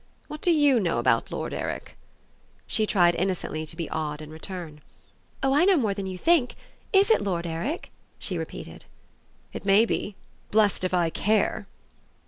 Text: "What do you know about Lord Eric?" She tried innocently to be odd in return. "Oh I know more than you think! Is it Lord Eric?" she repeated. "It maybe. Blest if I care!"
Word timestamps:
"What 0.27 0.41
do 0.41 0.49
you 0.49 0.79
know 0.79 0.97
about 0.97 1.29
Lord 1.31 1.53
Eric?" 1.53 1.95
She 2.65 2.87
tried 2.87 3.13
innocently 3.13 3.67
to 3.67 3.75
be 3.75 3.87
odd 3.91 4.19
in 4.19 4.31
return. 4.31 4.81
"Oh 5.43 5.53
I 5.53 5.63
know 5.63 5.77
more 5.77 5.93
than 5.93 6.07
you 6.07 6.17
think! 6.17 6.55
Is 6.91 7.11
it 7.11 7.21
Lord 7.21 7.45
Eric?" 7.45 7.91
she 8.17 8.35
repeated. 8.39 8.85
"It 9.53 9.63
maybe. 9.63 10.15
Blest 10.49 10.83
if 10.83 10.91
I 10.95 11.11
care!" 11.11 11.67